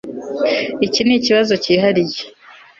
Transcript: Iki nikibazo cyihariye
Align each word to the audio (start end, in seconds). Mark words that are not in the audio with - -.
Iki 0.85 1.01
nikibazo 1.03 1.53
cyihariye 1.63 2.21